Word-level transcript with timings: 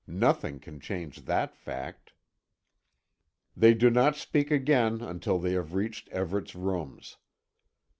Nothing 0.07 0.59
can 0.59 0.79
change 0.79 1.25
that 1.25 1.55
fact. 1.55 2.13
They 3.55 3.75
do 3.75 3.91
not 3.91 4.15
speak 4.15 4.49
again 4.49 4.99
until 5.01 5.37
they 5.37 5.51
have 5.51 5.75
reached 5.75 6.09
Everet's 6.09 6.55
rooms. 6.55 7.17